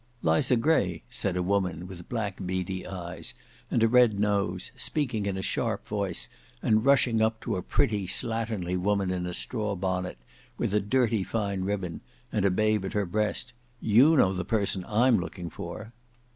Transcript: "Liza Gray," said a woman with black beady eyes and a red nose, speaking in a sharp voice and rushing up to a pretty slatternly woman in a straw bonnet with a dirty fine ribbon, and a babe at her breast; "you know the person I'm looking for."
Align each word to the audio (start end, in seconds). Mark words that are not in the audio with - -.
"Liza 0.23 0.55
Gray," 0.55 1.03
said 1.09 1.37
a 1.37 1.43
woman 1.43 1.85
with 1.85 2.09
black 2.09 2.43
beady 2.43 2.87
eyes 2.87 3.35
and 3.69 3.83
a 3.83 3.87
red 3.87 4.19
nose, 4.19 4.71
speaking 4.75 5.27
in 5.27 5.37
a 5.37 5.43
sharp 5.43 5.87
voice 5.87 6.27
and 6.63 6.83
rushing 6.83 7.21
up 7.21 7.39
to 7.41 7.55
a 7.55 7.61
pretty 7.61 8.07
slatternly 8.07 8.75
woman 8.79 9.11
in 9.11 9.27
a 9.27 9.33
straw 9.35 9.75
bonnet 9.75 10.17
with 10.57 10.73
a 10.73 10.81
dirty 10.81 11.23
fine 11.23 11.61
ribbon, 11.65 12.01
and 12.31 12.45
a 12.45 12.49
babe 12.49 12.83
at 12.83 12.93
her 12.93 13.05
breast; 13.05 13.53
"you 13.79 14.17
know 14.17 14.33
the 14.33 14.43
person 14.43 14.83
I'm 14.87 15.19
looking 15.19 15.51
for." 15.51 15.93